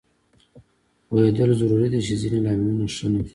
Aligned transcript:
پوهېدل 1.07 1.49
ضروري 1.61 1.87
دي 1.93 1.99
چې 2.07 2.13
ځینې 2.21 2.39
لاملونه 2.45 2.85
ښه 2.95 3.07
نه 3.13 3.19
دي 3.25 3.29